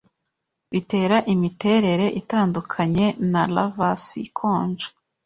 bitera 0.71 1.17
imiterere 1.33 2.05
itandukanye 2.21 3.05
naLavas 3.31 4.03
ikonje 4.27 4.87